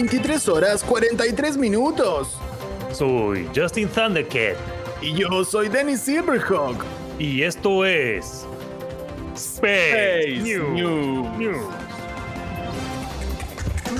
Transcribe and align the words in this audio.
23 0.00 0.48
horas 0.48 0.82
43 0.82 1.58
minutos. 1.58 2.38
Soy 2.90 3.46
Justin 3.54 3.86
Thundercat. 3.86 4.56
Y 5.02 5.12
yo 5.12 5.44
soy 5.44 5.68
Dennis 5.68 6.00
Silverhawk. 6.00 6.82
Y 7.18 7.42
esto 7.42 7.84
es. 7.84 8.46
Space, 9.34 10.38
News. 10.38 11.58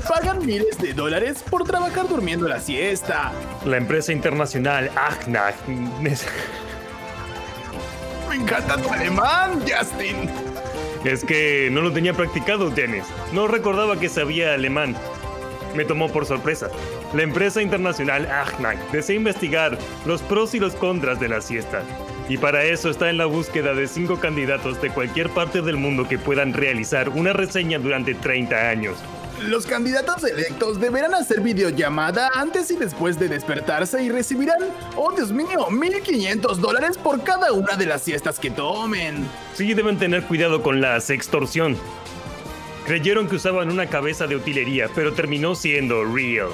Pagan 0.09 0.47
miles 0.47 0.79
de 0.79 0.95
dólares 0.95 1.45
por 1.51 1.65
trabajar 1.65 2.09
durmiendo 2.09 2.49
la 2.49 2.61
siesta. 2.61 3.33
La 3.67 3.77
empresa 3.77 4.11
internacional 4.11 4.91
Agnag. 4.97 5.55
Me 5.69 6.15
encanta 8.37 8.79
tu 8.79 8.89
alemán, 8.91 9.61
Justin. 9.61 10.31
Es 11.05 11.25
que 11.25 11.69
no 11.71 11.83
lo 11.83 11.93
tenía 11.93 12.15
practicado, 12.15 12.71
Dennis. 12.71 13.05
No 13.35 13.49
recordaba 13.49 14.01
que 14.01 14.09
sabía 14.09 14.55
alemán. 14.55 14.97
Me 15.75 15.85
tomó 15.85 16.09
por 16.09 16.27
sorpresa. 16.27 16.69
La 17.15 17.23
empresa 17.23 17.63
internacional 17.63 18.27
Agnag 18.27 18.91
desea 18.91 19.17
investigar 19.17 19.79
los 20.07 20.23
pros 20.23 20.55
y 20.55 20.61
los 20.61 20.75
contras 20.75 21.21
de 21.21 21.29
la 21.29 21.41
siesta. 21.41 21.83
Y 22.29 22.39
para 22.39 22.65
eso 22.65 22.91
está 22.91 23.11
en 23.11 23.19
la 23.19 23.27
búsqueda 23.27 23.75
de 23.75 23.89
cinco 23.89 24.21
candidatos 24.21 24.81
de 24.81 24.91
cualquier 24.91 25.31
parte 25.31 25.63
del 25.63 25.77
mundo 25.77 26.07
que 26.09 26.19
puedan 26.19 26.53
realizar 26.53 27.09
una 27.09 27.33
reseña 27.33 27.79
durante 27.79 28.15
30 28.15 28.69
años. 28.69 28.97
Los 29.43 29.65
candidatos 29.65 30.23
electos 30.25 30.79
deberán 30.79 31.15
hacer 31.15 31.41
videollamada 31.41 32.31
antes 32.35 32.71
y 32.71 32.77
después 32.77 33.19
de 33.19 33.29
despertarse 33.29 34.03
y 34.03 34.11
recibirán, 34.11 34.59
oh 34.97 35.13
Dios 35.13 35.33
mío, 35.33 35.69
1.500 35.71 36.57
dólares 36.57 36.99
por 36.99 37.23
cada 37.25 37.51
una 37.53 37.77
de 37.77 37.87
las 37.87 38.03
siestas 38.03 38.39
que 38.39 38.51
tomen. 38.51 39.27
Sí, 39.55 39.73
deben 39.73 39.99
tener 39.99 40.25
cuidado 40.25 40.63
con 40.63 40.83
la 40.83 41.01
sextorsión. 41.01 41.79
Creyeron 42.91 43.29
que 43.29 43.37
usaban 43.37 43.71
una 43.71 43.87
cabeza 43.87 44.27
de 44.27 44.35
utilería, 44.35 44.89
pero 44.93 45.13
terminó 45.13 45.55
siendo 45.55 46.03
real. 46.05 46.49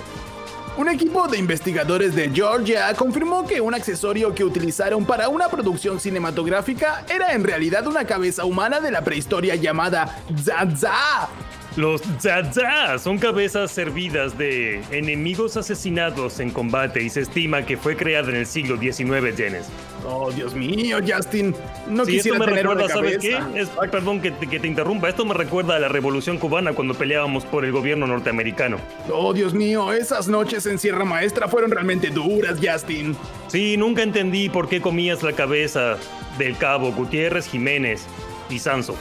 Un 0.76 0.86
equipo 0.90 1.26
de 1.28 1.38
investigadores 1.38 2.14
de 2.14 2.28
Georgia 2.28 2.92
confirmó 2.92 3.46
que 3.46 3.62
un 3.62 3.72
accesorio 3.72 4.34
que 4.34 4.44
utilizaron 4.44 5.06
para 5.06 5.30
una 5.30 5.48
producción 5.48 5.98
cinematográfica 5.98 7.06
era 7.08 7.32
en 7.32 7.42
realidad 7.42 7.86
una 7.86 8.04
cabeza 8.04 8.44
humana 8.44 8.80
de 8.80 8.90
la 8.90 9.00
prehistoria 9.00 9.54
llamada 9.54 10.14
Zaza. 10.44 11.30
Los 11.76 12.00
Zaza 12.20 12.98
son 12.98 13.18
cabezas 13.18 13.70
servidas 13.70 14.38
de 14.38 14.80
enemigos 14.90 15.58
asesinados 15.58 16.40
en 16.40 16.50
combate 16.50 17.02
y 17.02 17.10
se 17.10 17.20
estima 17.20 17.66
que 17.66 17.76
fue 17.76 17.96
creada 17.96 18.30
en 18.30 18.36
el 18.36 18.46
siglo 18.46 18.78
XIX, 18.78 19.36
Jenes. 19.36 19.66
Oh, 20.08 20.30
Dios 20.32 20.54
mío, 20.54 20.98
Justin. 21.06 21.54
No 21.88 22.06
sí, 22.06 22.12
quisiera 22.12 22.36
esto 22.38 22.46
me 22.46 22.52
tener 22.56 22.66
recuerda, 22.66 22.94
¿sabes 22.94 23.18
qué? 23.18 23.38
Es- 23.54 23.68
perdón 23.90 24.22
que 24.22 24.30
te, 24.30 24.46
que 24.46 24.58
te 24.58 24.66
interrumpa. 24.66 25.08
Esto 25.10 25.26
me 25.26 25.34
recuerda 25.34 25.76
a 25.76 25.78
la 25.78 25.88
Revolución 25.88 26.38
Cubana 26.38 26.72
cuando 26.72 26.94
peleábamos 26.94 27.44
por 27.44 27.64
el 27.66 27.72
gobierno 27.72 28.06
norteamericano. 28.06 28.78
Oh, 29.12 29.34
Dios 29.34 29.52
mío, 29.52 29.92
esas 29.92 30.28
noches 30.28 30.64
en 30.64 30.78
Sierra 30.78 31.04
Maestra 31.04 31.46
fueron 31.46 31.70
realmente 31.70 32.08
duras, 32.08 32.58
Justin. 32.62 33.14
Sí, 33.48 33.76
nunca 33.76 34.02
entendí 34.02 34.48
por 34.48 34.68
qué 34.68 34.80
comías 34.80 35.22
la 35.22 35.32
cabeza 35.34 35.98
del 36.38 36.56
cabo 36.56 36.92
Gutiérrez 36.92 37.46
Jiménez 37.48 38.06
y 38.48 38.58
Sanso. 38.60 38.96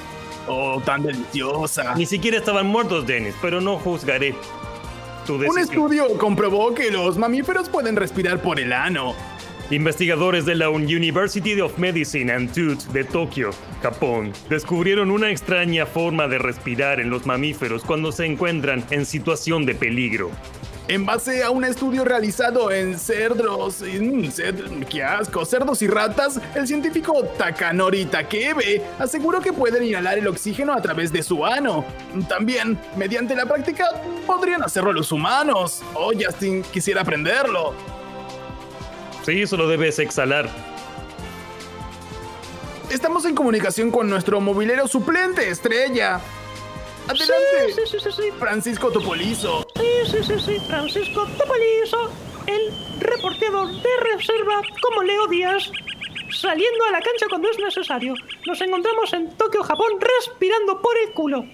Oh, 0.48 0.82
tan 0.86 1.04
deliciosa. 1.04 1.96
Ni 1.96 2.06
siquiera 2.06 2.38
estaban 2.38 2.68
muertos, 2.68 3.06
Dennis, 3.08 3.36
pero 3.42 3.62
no 3.62 3.78
juzgaré 3.78 4.36
tu 5.26 5.34
Un 5.36 5.40
decisión. 5.42 5.64
estudio 5.64 6.18
comprobó 6.18 6.74
que 6.76 6.92
los 6.92 7.18
mamíferos 7.18 7.68
pueden 7.70 7.96
respirar 7.96 8.42
por 8.42 8.60
el 8.60 8.72
ano. 8.74 9.16
Investigadores 9.72 10.46
de 10.46 10.54
la 10.54 10.70
University 10.70 11.60
of 11.60 11.80
Medicine 11.80 12.32
and 12.32 12.54
Tooth 12.54 12.84
de 12.94 13.04
Tokio, 13.04 13.50
Japón, 13.82 14.32
descubrieron 14.48 15.10
una 15.10 15.32
extraña 15.32 15.88
forma 15.88 16.28
de 16.28 16.38
respirar 16.38 17.00
en 17.00 17.10
los 17.10 17.26
mamíferos 17.26 17.84
cuando 17.84 18.12
se 18.12 18.26
encuentran 18.28 18.86
en 18.92 19.08
situación 19.08 19.66
de 19.66 19.74
peligro. 19.74 20.30
En 20.88 21.04
base 21.04 21.42
a 21.44 21.50
un 21.50 21.66
estudio 21.66 22.06
realizado 22.06 22.72
en 22.72 23.00
cerdos, 23.00 23.82
ced- 23.82 24.86
qué 24.88 25.04
asco, 25.04 25.44
cerdos 25.44 25.82
y 25.82 25.88
ratas, 25.88 26.40
el 26.54 26.68
científico 26.68 27.24
Takanori 27.40 28.06
Takebe 28.06 28.84
aseguró 29.00 29.42
que 29.42 29.52
pueden 29.52 29.84
inhalar 29.84 30.20
el 30.20 30.28
oxígeno 30.28 30.74
a 30.74 30.82
través 30.84 31.12
de 31.12 31.24
su 31.24 31.44
ano. 31.44 31.84
También, 32.30 32.80
mediante 32.96 33.36
la 33.36 33.48
práctica, 33.48 33.90
podrían 34.28 34.62
hacerlo 34.62 34.94
los 34.94 35.12
humanos. 35.12 35.82
Oh, 35.96 36.12
Justin, 36.14 36.62
quisiera 36.72 37.02
aprenderlo. 37.02 37.74
Sí, 39.26 39.48
solo 39.48 39.68
debes 39.68 39.98
exhalar. 39.98 40.48
Estamos 42.92 43.26
en 43.26 43.34
comunicación 43.34 43.90
con 43.90 44.08
nuestro 44.08 44.40
movilero 44.40 44.88
suplente, 44.88 45.50
Estrella. 45.50 46.20
Adelante, 47.08 47.34
Sí, 47.76 47.82
sí, 47.88 47.98
sí, 48.00 48.10
sí. 48.16 48.30
Francisco 48.38 48.92
Topolizo 48.92 49.65
sí, 50.06 50.24
sí, 50.24 50.40
sí, 50.40 50.60
Francisco 50.68 51.26
Topolizo, 51.38 52.12
el 52.48 52.74
reporteador 53.00 53.72
de 53.72 53.90
reserva 54.14 54.62
como 54.82 55.04
Leo 55.04 55.28
Díaz, 55.28 55.72
saliendo 56.32 56.86
a 56.86 56.92
la 56.92 57.02
cancha 57.02 57.26
cuando 57.30 57.50
es 57.50 57.58
necesario. 57.60 58.14
Nos 58.46 58.62
encontramos 58.62 59.14
en 59.14 59.36
Tokio, 59.36 59.64
Japón, 59.64 59.94
respirando 60.00 60.82
por 60.82 60.98
el 60.98 61.14
culo. 61.14 61.46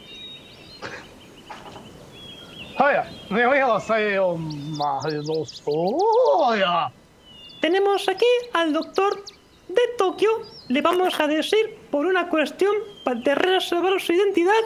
Tenemos 7.61 8.09
aquí 8.09 8.25
al 8.53 8.73
doctor 8.73 9.23
de 9.67 9.81
Tokio. 9.97 10.41
Le 10.67 10.81
vamos 10.81 11.19
a 11.19 11.27
decir, 11.27 11.77
por 11.91 12.05
una 12.05 12.27
cuestión 12.27 12.75
de 13.05 13.35
reservar 13.35 14.01
su 14.01 14.13
identidad, 14.13 14.61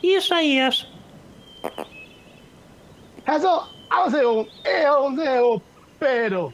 Isaías. 0.00 0.91
해서 3.28 3.68
아세요 3.88 4.46
에어네요 4.64 5.60
pero 5.98 6.52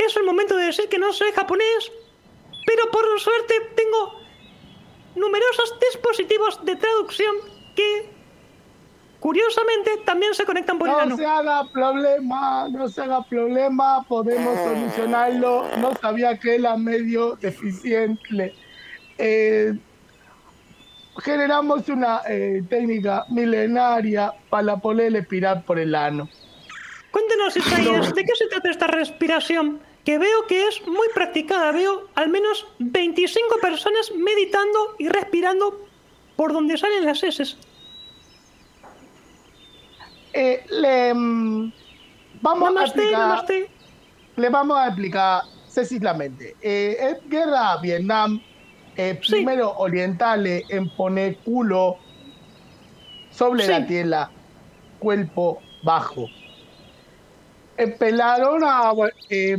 Es 0.00 0.16
el 0.16 0.24
momento 0.24 0.56
de 0.56 0.64
decir 0.64 0.88
que 0.88 0.98
no 0.98 1.12
sé 1.12 1.30
japonés, 1.32 1.92
pero 2.66 2.90
por 2.90 3.04
suerte 3.20 3.54
tengo 3.76 4.20
numerosos 5.14 5.78
dispositivos 5.78 6.64
de 6.64 6.74
traducción 6.76 7.36
que 7.76 8.10
curiosamente 9.20 9.98
también 10.06 10.34
se 10.34 10.44
conectan 10.44 10.78
por 10.78 10.88
no 10.88 11.04
No 11.04 11.16
se 11.16 11.26
haga 11.26 11.64
problema, 11.70 12.66
no 12.68 12.88
se 12.88 13.02
haga 13.02 13.22
problema, 13.24 14.02
podemos 14.08 14.58
solucionarlo. 14.58 15.66
No 15.76 15.94
sabía 16.00 16.38
que 16.38 16.54
era 16.54 16.76
medio 16.76 17.36
deficiente. 17.36 18.54
Eh, 19.18 19.74
generamos 21.20 21.88
una 21.88 22.22
eh, 22.28 22.62
técnica 22.68 23.24
milenaria 23.28 24.32
para 24.48 24.76
poder 24.76 25.12
respirar 25.12 25.64
por 25.64 25.78
el 25.78 25.94
ano. 25.94 26.28
Cuéntenos, 27.10 27.56
Isaías, 27.56 28.14
¿de 28.14 28.24
qué 28.24 28.34
se 28.36 28.46
trata 28.46 28.70
esta 28.70 28.86
respiración? 28.86 29.80
Que 30.04 30.18
veo 30.18 30.46
que 30.48 30.66
es 30.68 30.86
muy 30.86 31.08
practicada. 31.14 31.72
Veo 31.72 32.08
al 32.14 32.28
menos 32.28 32.66
25 32.78 33.58
personas 33.60 34.10
meditando 34.16 34.94
y 34.98 35.08
respirando 35.08 35.86
por 36.36 36.52
donde 36.52 36.78
salen 36.78 37.04
las 37.04 37.22
heces. 37.22 37.58
Eh, 40.32 40.64
le, 40.70 41.12
mm, 41.14 41.72
vamos 42.40 42.68
a 42.68 42.72
Namaste, 42.72 43.00
explicar- 43.00 43.20
namaste. 43.28 43.70
le 44.36 44.48
vamos 44.48 44.78
a 44.78 44.86
explicar 44.86 45.42
sencillamente. 45.66 46.56
Eh, 46.62 46.96
es 47.00 47.28
guerra 47.28 47.76
Vietnam, 47.82 48.40
eh, 49.00 49.18
Sí. 49.22 49.32
primero 49.32 49.76
orientales 49.78 50.64
en 50.68 50.88
poner 50.90 51.36
culo 51.38 51.96
sobre 53.30 53.62
Sí. 53.64 53.70
la 53.70 53.86
tierra, 53.86 54.30
cuerpo 54.98 55.60
bajo. 55.82 56.26
Empezaron 57.76 58.62
a 58.64 58.92
eh, 59.30 59.56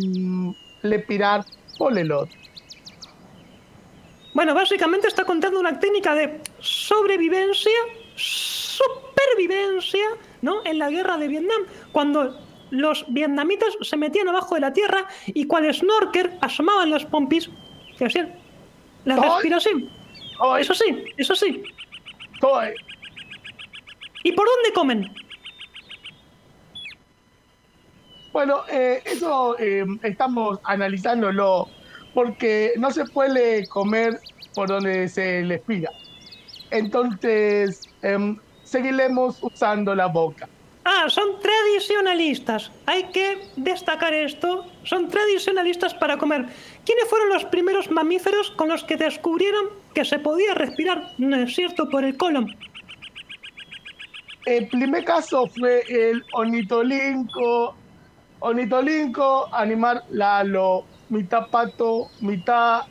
respirar 0.84 1.44
por 1.78 1.98
el 1.98 2.12
otro. 2.12 2.36
Bueno, 4.34 4.54
básicamente 4.54 5.08
está 5.08 5.26
contando 5.26 5.60
una 5.60 5.80
técnica 5.80 6.16
de 6.16 6.40
sobrevivencia, 6.60 7.72
supervivencia, 8.16 10.06
¿no? 10.42 10.64
En 10.66 10.80
la 10.80 10.90
guerra 10.90 11.18
de 11.18 11.28
Vietnam, 11.28 11.64
cuando 11.92 12.40
los 12.70 13.06
vietnamitas 13.10 13.76
se 13.82 13.98
metían 13.98 14.30
abajo 14.30 14.56
de 14.56 14.62
la 14.62 14.72
tierra 14.72 15.06
y 15.28 15.46
cual 15.46 15.74
snorker 15.74 16.38
asomaban 16.42 16.90
las 16.92 17.06
pompis 17.06 17.50
que 17.98 18.06
hacían 18.06 18.34
la 19.06 19.16
respiración. 19.18 19.90
¡Ay! 20.40 20.62
Eso 20.62 20.74
sí, 20.74 21.06
eso 21.18 21.36
sí. 21.36 21.64
¿Y 24.24 24.32
por 24.32 24.48
dónde 24.48 24.74
comen? 24.74 25.14
Bueno, 28.32 28.64
eh, 28.72 29.02
eso 29.06 29.58
eh, 29.60 29.86
estamos 30.04 30.60
analizándolo 30.64 31.68
porque 32.14 32.74
no 32.78 32.92
se 32.92 33.06
puede 33.06 33.68
comer 33.68 34.20
por 34.56 34.70
donde 34.70 35.08
se 35.10 35.44
les 35.44 35.62
pida. 35.62 35.90
Entonces, 36.72 37.82
em, 38.02 38.38
seguiremos 38.64 39.38
usando 39.42 39.94
la 39.94 40.08
boca. 40.08 40.48
Ah, 40.84 41.06
son 41.10 41.40
tradicionalistas. 41.40 42.72
Hay 42.88 43.04
que 43.06 43.48
destacar 43.56 44.14
esto. 44.14 44.66
Son 44.84 45.10
tradicionalistas 45.10 45.94
para 45.94 46.18
comer. 46.18 46.48
¿Quiénes 46.86 47.08
fueron 47.08 47.30
los 47.30 47.46
primeros 47.46 47.92
mamíferos 47.92 48.52
con 48.52 48.70
los 48.70 48.84
que 48.84 48.98
descubrieron 48.98 49.70
que 49.94 50.06
se 50.06 50.18
podía 50.18 50.54
respirar, 50.56 51.14
no 51.18 51.36
es 51.36 51.54
cierto, 51.54 51.90
por 51.90 52.04
el 52.04 52.18
colon? 52.18 52.48
el 54.46 54.68
primer 54.68 55.06
caso 55.06 55.48
fue 55.48 55.84
el 55.88 56.24
ornitolinco, 56.34 57.76
ornitolinco, 58.40 59.54
animal 59.54 60.04
lalo, 60.10 60.86
mitad 61.10 61.48
pato, 61.48 62.10
mitad 62.22 62.82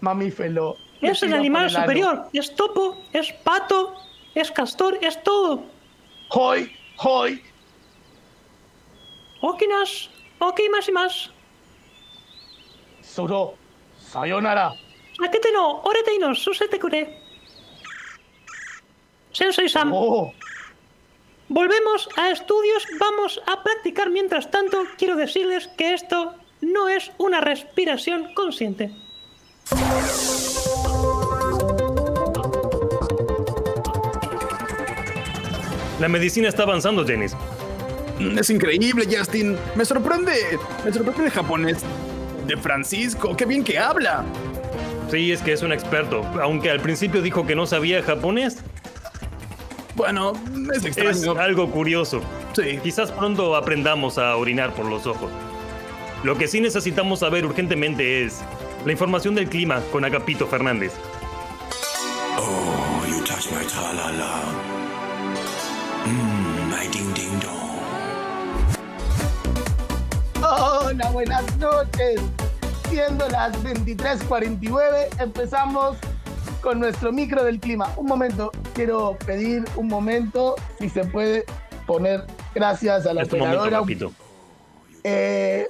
mamífero. 0.00 0.76
Es 1.00 1.22
el 1.22 1.34
animal 1.34 1.64
el 1.64 1.70
superior. 1.70 2.28
Es 2.32 2.54
topo, 2.54 2.96
es 3.12 3.32
pato, 3.44 3.94
es 4.34 4.50
castor, 4.50 4.98
es 5.02 5.22
todo. 5.22 5.64
Hoy, 6.30 6.70
hoy, 7.04 7.42
Okinas, 9.40 10.10
ok 10.38 10.60
más 10.70 10.88
y 10.88 10.92
más. 10.92 11.30
suro, 13.02 13.54
sayonara. 13.98 14.72
Akete 15.26 15.50
no, 15.52 15.80
orete 15.82 16.18
no, 16.18 16.34
susete 16.34 16.78
kure. 16.78 17.18
Sensei 19.32 19.68
Sam, 19.68 19.92
Oh, 19.94 20.32
volvemos 21.48 22.08
a 22.16 22.30
estudios, 22.30 22.84
vamos 22.98 23.40
a 23.46 23.62
practicar. 23.62 24.10
Mientras 24.10 24.50
tanto, 24.50 24.84
quiero 24.98 25.16
decirles 25.16 25.68
que 25.78 25.94
esto 25.94 26.34
no 26.60 26.88
es 26.88 27.10
una 27.18 27.40
respiración 27.40 28.34
consciente. 28.34 28.90
La 36.00 36.08
medicina 36.08 36.48
está 36.48 36.64
avanzando, 36.64 37.06
Janice. 37.06 37.36
Mm, 38.18 38.38
Es 38.38 38.50
increíble, 38.50 39.06
Justin. 39.10 39.56
Me 39.76 39.84
sorprende. 39.84 40.32
Me 40.84 40.92
sorprende 40.92 41.24
el 41.26 41.30
japonés 41.30 41.78
de 42.46 42.56
Francisco. 42.56 43.36
Qué 43.36 43.44
bien 43.44 43.62
que 43.62 43.78
habla. 43.78 44.24
Sí, 45.10 45.32
es 45.32 45.40
que 45.42 45.52
es 45.52 45.62
un 45.62 45.72
experto, 45.72 46.22
aunque 46.42 46.70
al 46.70 46.80
principio 46.80 47.20
dijo 47.20 47.46
que 47.46 47.54
no 47.54 47.66
sabía 47.66 48.02
japonés. 48.02 48.58
Bueno, 49.96 50.32
es 50.72 50.84
Es 50.84 50.96
extraño. 50.96 51.38
algo 51.40 51.70
curioso. 51.70 52.20
Sí. 52.54 52.78
Quizás 52.82 53.10
pronto 53.12 53.54
aprendamos 53.56 54.18
a 54.18 54.36
orinar 54.36 54.72
por 54.74 54.86
los 54.86 55.06
ojos. 55.06 55.30
Lo 56.22 56.36
que 56.38 56.46
sí 56.48 56.60
necesitamos 56.60 57.20
saber 57.20 57.44
urgentemente 57.44 58.24
es 58.24 58.40
la 58.86 58.92
información 58.92 59.34
del 59.34 59.48
clima 59.48 59.80
con 59.92 60.04
Agapito 60.04 60.46
Fernández. 60.46 60.92
Oh, 62.38 63.04
you 63.08 63.22
touch 63.24 63.50
my 63.50 63.64
tra-la-la. 63.66 64.42
Mmm, 66.06 66.70
my 66.70 66.86
ding-ding-dong. 66.88 67.60
hola, 70.42 71.10
buenas 71.10 71.56
noches. 71.58 72.20
Siendo 72.88 73.28
las 73.28 73.52
23:49, 73.62 75.08
empezamos 75.18 75.96
con 76.62 76.80
nuestro 76.80 77.12
micro 77.12 77.44
del 77.44 77.60
clima. 77.60 77.88
Un 77.96 78.06
momento, 78.06 78.50
quiero 78.74 79.16
pedir 79.26 79.64
un 79.76 79.88
momento, 79.88 80.56
si 80.78 80.88
se 80.88 81.04
puede 81.04 81.44
poner, 81.86 82.24
gracias 82.54 83.06
a 83.06 83.14
la 83.14 83.22
Este 83.22 83.36
momento, 83.36 83.60
operadora. 83.60 83.78
Agapito. 83.78 84.12
Eh, 85.04 85.68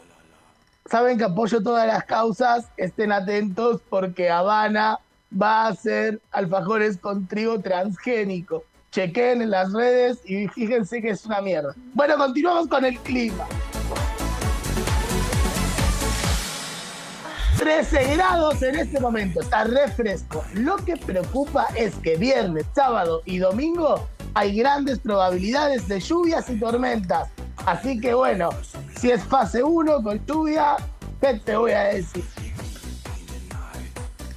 saben 0.87 1.19
que 1.19 1.25
apoyo 1.25 1.62
todas 1.62 1.87
las 1.87 2.05
causas, 2.05 2.69
estén 2.76 3.12
atentos 3.12 3.81
porque 3.88 4.31
Habana 4.31 4.99
va 5.31 5.67
a 5.67 5.69
hacer 5.69 6.21
alfajores 6.33 6.97
con 6.97 7.26
trigo 7.26 7.61
transgénico. 7.61 8.65
Chequen 8.90 9.40
en 9.42 9.50
las 9.50 9.72
redes 9.72 10.19
y 10.25 10.48
fíjense 10.48 11.00
que 11.00 11.10
es 11.10 11.25
una 11.25 11.40
mierda. 11.40 11.75
Bueno, 11.94 12.16
continuamos 12.16 12.66
con 12.66 12.84
el 12.84 12.98
clima. 12.98 13.46
13 17.56 18.16
grados 18.16 18.62
en 18.62 18.75
este 18.75 18.98
momento, 18.98 19.42
está 19.42 19.64
refresco. 19.64 20.44
Lo 20.54 20.76
que 20.76 20.96
preocupa 20.96 21.66
es 21.76 21.94
que 21.96 22.16
viernes, 22.16 22.64
sábado 22.75 23.22
y 23.26 23.38
domingo 23.38 24.08
hay 24.34 24.56
grandes 24.56 24.98
probabilidades 24.98 25.87
de 25.87 26.00
lluvias 26.00 26.48
y 26.50 26.58
tormentas. 26.58 27.28
Así 27.66 28.00
que 28.00 28.14
bueno, 28.14 28.50
si 28.96 29.10
es 29.10 29.22
fase 29.22 29.62
1 29.62 30.02
con 30.02 30.25
lluvia, 30.26 30.76
¿qué 31.20 31.34
te 31.34 31.54
voy 31.54 31.72
a 31.72 31.82
decir? 31.84 32.25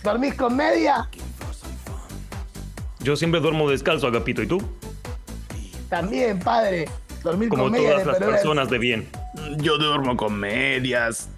¿Dormís 0.03 0.35
con 0.35 0.55
media? 0.55 1.09
Yo 3.03 3.17
siempre 3.17 3.41
duermo 3.41 3.69
descalzo, 3.69 4.07
Agapito, 4.07 4.41
¿y 4.41 4.47
tú? 4.47 4.61
También, 5.89 6.39
padre. 6.39 6.87
Dormir 7.21 7.49
Como 7.49 7.63
con 7.63 7.73
todas 7.73 7.99
de 7.99 8.05
las 8.05 8.17
personas 8.17 8.69
de 8.69 8.77
bien. 8.77 9.07
Yo 9.57 9.77
duermo 9.77 10.17
con 10.17 10.33
medias. 10.39 11.29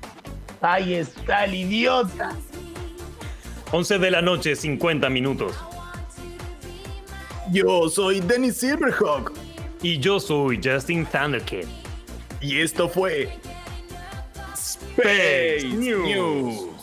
Ahí 0.62 0.94
está 0.94 1.46
el 1.46 1.56
idiota. 1.56 2.36
11 3.72 4.00
de 4.00 4.12
la 4.12 4.22
noche, 4.22 4.56
50 4.56 5.10
minutos. 5.10 5.54
Yo 7.52 7.90
soy 7.90 8.20
Dennis 8.22 8.58
Silverhawk. 8.58 9.34
Y 9.82 10.00
yo 10.00 10.20
soy 10.20 10.60
Justin 10.64 11.06
Thunderkid. 11.06 11.66
Y 12.42 12.62
esto 12.62 12.88
fue 12.88 13.30
Space 14.54 15.68
News. 15.68 16.08
News. 16.08 16.75